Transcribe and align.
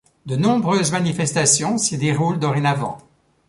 De 0.25 0.35
nombreuses 0.35 0.91
manifestations 0.93 1.77
s’y 1.77 1.95
déroulent 1.99 2.39
dorénavant. 2.39 2.97